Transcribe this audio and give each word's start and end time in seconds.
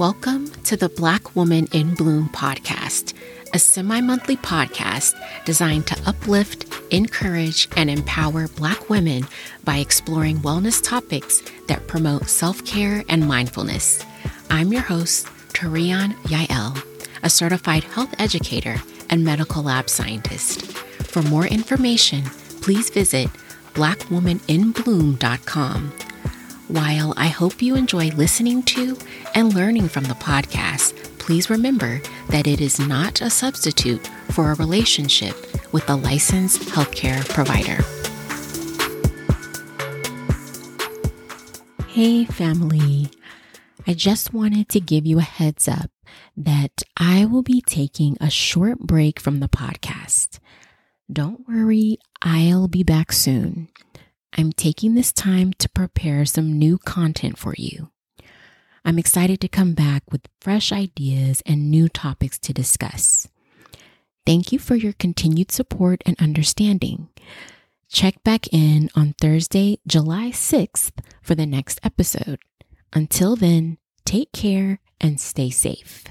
Welcome 0.00 0.48
to 0.64 0.76
the 0.78 0.88
Black 0.88 1.36
Woman 1.36 1.68
in 1.72 1.94
Bloom 1.94 2.30
podcast, 2.30 3.12
a 3.52 3.58
semi 3.58 4.00
monthly 4.00 4.38
podcast 4.38 5.12
designed 5.44 5.86
to 5.88 6.08
uplift, 6.08 6.64
encourage, 6.90 7.68
and 7.76 7.90
empower 7.90 8.48
Black 8.48 8.88
women 8.88 9.26
by 9.62 9.76
exploring 9.76 10.38
wellness 10.38 10.82
topics 10.82 11.42
that 11.68 11.86
promote 11.86 12.30
self 12.30 12.64
care 12.64 13.04
and 13.10 13.28
mindfulness. 13.28 14.02
I'm 14.48 14.72
your 14.72 14.80
host, 14.80 15.26
Tarian 15.52 16.14
Yael, 16.22 16.82
a 17.22 17.28
certified 17.28 17.84
health 17.84 18.14
educator 18.18 18.76
and 19.10 19.22
medical 19.22 19.62
lab 19.62 19.90
scientist. 19.90 20.62
For 20.62 21.20
more 21.24 21.44
information, 21.44 22.24
please 22.62 22.88
visit 22.88 23.28
blackwomaninbloom.com. 23.74 25.92
While 26.70 27.14
I 27.16 27.26
hope 27.26 27.62
you 27.62 27.74
enjoy 27.74 28.10
listening 28.10 28.62
to 28.62 28.96
and 29.34 29.52
learning 29.52 29.88
from 29.88 30.04
the 30.04 30.14
podcast, 30.14 30.94
please 31.18 31.50
remember 31.50 32.00
that 32.28 32.46
it 32.46 32.60
is 32.60 32.78
not 32.78 33.20
a 33.20 33.28
substitute 33.28 34.06
for 34.30 34.52
a 34.52 34.54
relationship 34.54 35.34
with 35.72 35.90
a 35.90 35.96
licensed 35.96 36.60
healthcare 36.60 37.28
provider. 37.28 37.82
Hey, 41.88 42.24
family. 42.24 43.10
I 43.88 43.94
just 43.94 44.32
wanted 44.32 44.68
to 44.68 44.78
give 44.78 45.04
you 45.04 45.18
a 45.18 45.22
heads 45.22 45.66
up 45.66 45.90
that 46.36 46.84
I 46.96 47.24
will 47.24 47.42
be 47.42 47.60
taking 47.60 48.16
a 48.20 48.30
short 48.30 48.78
break 48.78 49.18
from 49.18 49.40
the 49.40 49.48
podcast. 49.48 50.38
Don't 51.12 51.48
worry, 51.48 51.98
I'll 52.22 52.68
be 52.68 52.84
back 52.84 53.10
soon. 53.10 53.70
I'm 54.36 54.52
taking 54.52 54.94
this 54.94 55.12
time 55.12 55.52
to 55.54 55.68
prepare 55.68 56.24
some 56.24 56.58
new 56.58 56.78
content 56.78 57.38
for 57.38 57.54
you. 57.58 57.90
I'm 58.84 58.98
excited 58.98 59.40
to 59.40 59.48
come 59.48 59.74
back 59.74 60.04
with 60.10 60.28
fresh 60.40 60.72
ideas 60.72 61.42
and 61.44 61.70
new 61.70 61.88
topics 61.88 62.38
to 62.40 62.52
discuss. 62.52 63.28
Thank 64.24 64.52
you 64.52 64.58
for 64.58 64.76
your 64.76 64.92
continued 64.92 65.50
support 65.50 66.02
and 66.06 66.20
understanding. 66.20 67.08
Check 67.88 68.22
back 68.22 68.46
in 68.52 68.88
on 68.94 69.14
Thursday, 69.20 69.78
July 69.86 70.30
6th 70.30 70.92
for 71.22 71.34
the 71.34 71.46
next 71.46 71.80
episode. 71.82 72.38
Until 72.92 73.36
then, 73.36 73.78
take 74.04 74.32
care 74.32 74.78
and 75.00 75.20
stay 75.20 75.50
safe. 75.50 76.04